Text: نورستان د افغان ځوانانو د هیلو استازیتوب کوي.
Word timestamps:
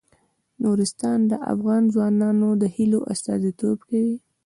نورستان 0.63 1.19
د 1.31 1.33
افغان 1.53 1.83
ځوانانو 1.93 2.49
د 2.61 2.63
هیلو 2.75 2.99
استازیتوب 3.13 3.77
کوي. 3.89 4.17